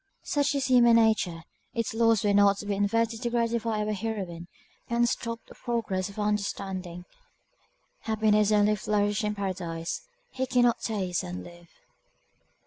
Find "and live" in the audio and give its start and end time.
11.21-11.67